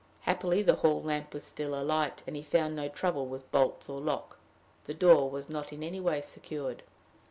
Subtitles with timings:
[0.21, 4.01] Happily the hall lamp was still alight, and he found no trouble with bolts or
[4.01, 4.39] lock:
[4.85, 6.81] the door was not any way secured.